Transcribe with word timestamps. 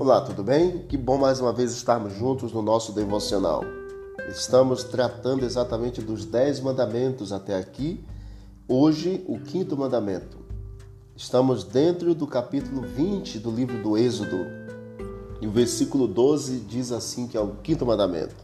Olá, 0.00 0.22
tudo 0.22 0.42
bem? 0.42 0.78
Que 0.88 0.96
bom 0.96 1.18
mais 1.18 1.42
uma 1.42 1.52
vez 1.52 1.72
estarmos 1.72 2.14
juntos 2.14 2.54
no 2.54 2.62
nosso 2.62 2.90
devocional. 2.90 3.62
Estamos 4.30 4.82
tratando 4.82 5.44
exatamente 5.44 6.00
dos 6.00 6.24
dez 6.24 6.58
mandamentos 6.58 7.34
até 7.34 7.54
aqui. 7.54 8.02
Hoje, 8.66 9.22
o 9.28 9.38
quinto 9.38 9.76
mandamento. 9.76 10.38
Estamos 11.14 11.64
dentro 11.64 12.14
do 12.14 12.26
capítulo 12.26 12.80
20 12.80 13.40
do 13.40 13.50
livro 13.50 13.82
do 13.82 13.98
Êxodo. 13.98 14.38
E 15.38 15.46
o 15.46 15.50
versículo 15.50 16.08
12 16.08 16.60
diz 16.60 16.92
assim 16.92 17.28
que 17.28 17.36
é 17.36 17.40
o 17.40 17.56
quinto 17.56 17.84
mandamento. 17.84 18.42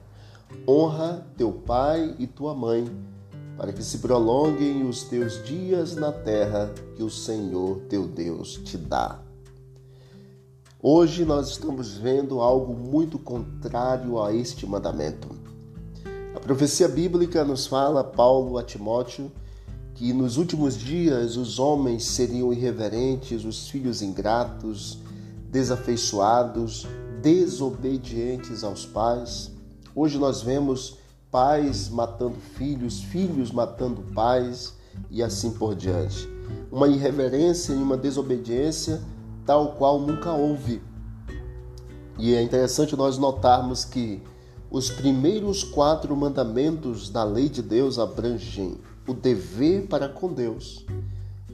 Honra 0.68 1.26
teu 1.38 1.50
pai 1.50 2.16
e 2.18 2.26
tua 2.26 2.54
mãe, 2.54 2.84
para 3.56 3.72
que 3.72 3.82
se 3.82 3.96
prolonguem 3.96 4.86
os 4.86 5.04
teus 5.04 5.42
dias 5.42 5.96
na 5.96 6.12
terra 6.12 6.70
que 6.94 7.02
o 7.02 7.08
Senhor 7.08 7.78
teu 7.88 8.06
Deus 8.06 8.60
te 8.62 8.76
dá. 8.76 9.22
Hoje 10.88 11.24
nós 11.24 11.48
estamos 11.48 11.98
vendo 11.98 12.40
algo 12.40 12.72
muito 12.72 13.18
contrário 13.18 14.22
a 14.22 14.32
este 14.32 14.64
mandamento. 14.64 15.28
A 16.32 16.38
profecia 16.38 16.86
bíblica 16.86 17.44
nos 17.44 17.66
fala, 17.66 18.04
Paulo 18.04 18.56
a 18.56 18.62
Timóteo, 18.62 19.32
que 19.94 20.12
nos 20.12 20.36
últimos 20.36 20.78
dias 20.78 21.36
os 21.36 21.58
homens 21.58 22.04
seriam 22.04 22.52
irreverentes, 22.52 23.44
os 23.44 23.68
filhos 23.68 24.00
ingratos, 24.00 25.00
desafeiçoados, 25.50 26.86
desobedientes 27.20 28.62
aos 28.62 28.86
pais. 28.86 29.50
Hoje 29.92 30.18
nós 30.18 30.40
vemos 30.40 30.98
pais 31.32 31.88
matando 31.88 32.36
filhos, 32.54 33.02
filhos 33.02 33.50
matando 33.50 34.02
pais 34.14 34.74
e 35.10 35.20
assim 35.20 35.50
por 35.50 35.74
diante. 35.74 36.28
Uma 36.70 36.86
irreverência 36.86 37.72
e 37.72 37.76
uma 37.76 37.96
desobediência 37.96 39.02
tal 39.46 39.72
qual 39.72 40.00
nunca 40.00 40.32
houve. 40.32 40.82
E 42.18 42.34
é 42.34 42.42
interessante 42.42 42.96
nós 42.96 43.16
notarmos 43.16 43.84
que 43.84 44.22
os 44.70 44.90
primeiros 44.90 45.62
quatro 45.62 46.14
mandamentos 46.16 47.08
da 47.08 47.22
lei 47.22 47.48
de 47.48 47.62
Deus 47.62 47.98
abrangem 47.98 48.78
o 49.06 49.14
dever 49.14 49.86
para 49.86 50.08
com 50.08 50.32
Deus. 50.32 50.84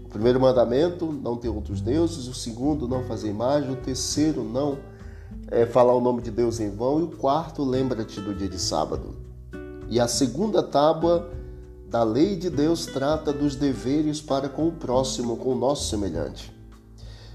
O 0.05 0.09
primeiro 0.09 0.41
mandamento, 0.41 1.13
não 1.13 1.37
ter 1.37 1.49
outros 1.49 1.81
deuses. 1.81 2.27
O 2.27 2.35
segundo, 2.35 2.89
não 2.89 3.05
fazer 3.05 3.29
imagem. 3.29 3.73
O 3.73 3.77
terceiro, 3.77 4.43
não 4.43 4.79
é, 5.49 5.67
falar 5.67 5.95
o 5.95 6.01
nome 6.01 6.23
de 6.23 6.31
Deus 6.31 6.61
em 6.61 6.71
vão. 6.71 7.01
E 7.01 7.03
o 7.03 7.09
quarto, 7.09 7.63
lembra-te 7.63 8.21
do 8.21 8.35
dia 8.35 8.49
de 8.49 8.59
sábado. 8.59 9.15
E 9.89 10.01
a 10.01 10.09
segunda 10.09 10.63
tábua 10.63 11.31
da 11.89 12.03
lei 12.03 12.37
de 12.37 12.49
Deus 12.49 12.87
trata 12.87 13.33
dos 13.33 13.55
deveres 13.55 14.23
para 14.23 14.49
com 14.49 14.69
o 14.69 14.73
próximo, 14.73 15.37
com 15.37 15.53
o 15.53 15.59
nosso 15.59 15.91
semelhante. 15.91 16.62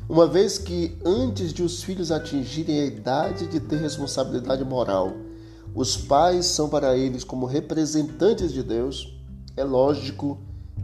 Uma 0.09 0.25
vez 0.25 0.57
que 0.57 0.97
antes 1.03 1.51
de 1.51 1.61
os 1.61 1.83
filhos 1.83 2.11
atingirem 2.11 2.79
a 2.79 2.85
idade 2.85 3.45
de 3.45 3.59
ter 3.59 3.75
responsabilidade 3.75 4.63
moral, 4.63 5.11
os 5.75 5.97
pais 5.97 6.45
são 6.45 6.69
para 6.69 6.95
eles 6.95 7.25
como 7.25 7.45
representantes 7.45 8.53
de 8.53 8.63
Deus, 8.63 9.13
é 9.57 9.65
lógico 9.65 10.37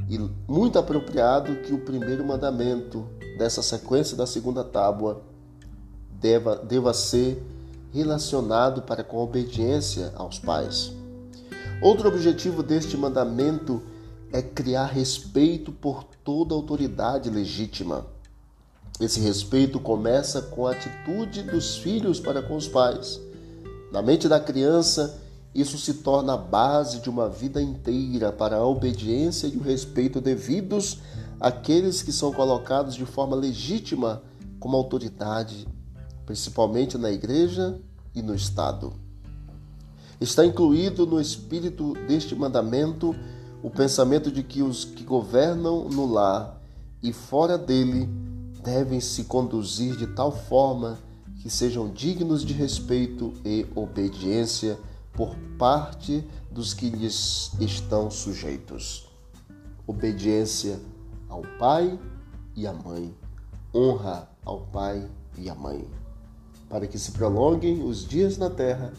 e 0.10 0.20
muito 0.46 0.78
apropriado 0.78 1.56
que 1.62 1.74
o 1.74 1.80
primeiro 1.80 2.26
mandamento 2.26 3.08
dessa 3.38 3.64
sequência 3.64 4.18
da 4.18 4.28
segunda 4.28 4.62
tábua 4.62 5.22
deva, 6.20 6.58
deva 6.58 6.94
ser 6.94 7.42
relacionado 7.94 8.82
para 8.82 9.06
com 9.06 9.20
a 9.20 9.24
obediência 9.24 10.12
aos 10.16 10.38
pais. 10.38 10.92
Outro 11.82 12.10
objetivo 12.10 12.62
deste 12.62 12.98
mandamento 12.98 13.82
é 14.34 14.42
criar 14.42 14.88
respeito 14.88 15.72
por 15.72 16.04
toda 16.26 16.54
autoridade 16.54 17.30
legítima. 17.30 18.12
Esse 18.99 19.19
respeito 19.19 19.80
começa 19.80 20.41
com 20.41 20.67
a 20.67 20.72
atitude 20.72 21.44
dos 21.44 21.77
filhos 21.77 22.19
para 22.19 22.42
com 22.42 22.55
os 22.55 22.67
pais. 22.67 23.20
Na 23.92 24.02
mente 24.02 24.27
da 24.27 24.39
criança, 24.39 25.20
isso 25.54 25.77
se 25.77 25.95
torna 25.95 26.33
a 26.33 26.37
base 26.37 26.99
de 26.99 27.09
uma 27.09 27.27
vida 27.27 27.61
inteira 27.61 28.32
para 28.32 28.58
a 28.58 28.65
obediência 28.65 29.48
e 29.48 29.58
o 29.58 29.61
respeito 29.61 30.21
devidos 30.21 30.99
àqueles 31.39 32.02
que 32.02 32.11
são 32.11 32.32
colocados 32.32 32.95
de 32.95 33.05
forma 33.05 33.36
legítima 33.36 34.21
como 34.59 34.77
autoridade, 34.77 35.67
principalmente 36.26 36.98
na 36.98 37.11
igreja 37.11 37.80
e 38.15 38.21
no 38.21 38.33
Estado. 38.33 38.93
Está 40.21 40.45
incluído 40.45 41.05
no 41.05 41.20
espírito 41.20 41.93
deste 42.08 42.36
mandamento 42.36 43.15
o 43.61 43.70
pensamento 43.70 44.32
de 44.32 44.43
que 44.43 44.61
os 44.61 44.86
que 44.86 45.03
governam 45.03 45.89
no 45.89 46.05
lar 46.05 46.61
e 47.02 47.11
fora 47.11 47.58
dele 47.58 48.09
devem 48.64 49.02
se 49.02 49.26
conduzir 49.26 49.98
de 49.98 50.08
tal 50.08 50.32
forma 50.32 50.98
que 51.42 51.50
sejam 51.50 51.90
dignos 51.90 52.46
de 52.46 52.54
respeito 52.54 53.34
e 53.44 53.68
obediência 53.76 54.80
por 55.12 55.36
parte 55.60 56.26
dos 56.50 56.74
que 56.74 56.90
lhes 56.90 57.52
estão 57.60 58.10
sujeitos. 58.10 59.10
Obediência 59.86 60.80
ao 61.28 61.42
pai 61.60 62.00
e 62.56 62.66
à 62.66 62.72
mãe, 62.72 63.14
honra 63.76 64.30
ao 64.46 64.62
pai 64.62 65.06
e 65.38 65.50
à 65.50 65.56
mãe. 65.56 65.86
Para 66.70 66.88
que 66.88 66.98
se 66.98 67.12
prolonguem 67.12 67.84
os 67.84 68.08
dias 68.08 68.38
na 68.38 68.50
terra, 68.50 68.94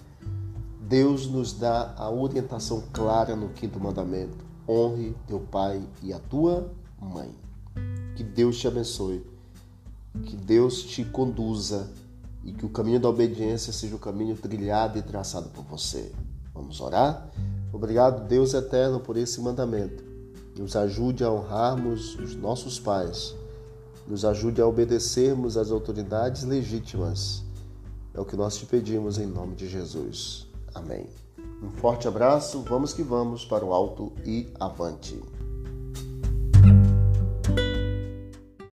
Deus 0.83 1.27
nos 1.27 1.55
dá 1.55 1.95
a 1.97 2.11
orientação 2.11 2.85
clara 2.93 3.35
no 3.35 3.49
quinto 3.49 3.81
mandamento: 3.81 4.45
honre 4.69 5.17
teu 5.27 5.41
pai 5.41 5.83
e 6.03 6.13
a 6.13 6.19
tua 6.19 6.71
mãe. 7.01 7.31
Que 8.15 8.23
Deus 8.23 8.59
te 8.59 8.69
abençoe 8.69 9.34
que 10.23 10.37
Deus 10.37 10.83
te 10.83 11.05
conduza 11.05 11.91
e 12.45 12.53
que 12.53 12.65
o 12.65 12.69
caminho 12.69 13.01
da 13.01 13.09
obediência 13.09 13.73
seja 13.73 13.97
o 13.97 13.99
caminho 13.99 14.37
trilhado 14.37 14.99
e 14.99 15.03
traçado 15.03 15.49
por 15.49 15.65
você. 15.65 16.13
Vamos 16.53 16.81
orar? 16.81 17.31
Obrigado, 17.73 18.29
Deus 18.29 18.55
eterno, 18.55 19.01
por 19.01 19.17
esse 19.17 19.41
mandamento. 19.41 20.05
Nos 20.57 20.77
ajude 20.77 21.25
a 21.25 21.31
honrarmos 21.31 22.15
os 22.17 22.37
nossos 22.37 22.79
pais. 22.79 23.35
Nos 24.07 24.25
ajude 24.25 24.61
a 24.61 24.67
obedecermos 24.67 25.57
às 25.57 25.71
autoridades 25.71 26.45
legítimas. 26.45 27.43
É 28.13 28.21
o 28.21 28.25
que 28.25 28.37
nós 28.37 28.57
te 28.57 28.67
pedimos 28.67 29.19
em 29.19 29.27
nome 29.27 29.57
de 29.57 29.69
Jesus. 29.69 30.47
Amém. 30.73 31.09
Um 31.61 31.71
forte 31.71 32.07
abraço, 32.07 32.61
vamos 32.61 32.93
que 32.93 33.03
vamos 33.03 33.45
para 33.45 33.65
o 33.65 33.73
alto 33.73 34.13
e 34.25 34.53
avante. 34.61 35.21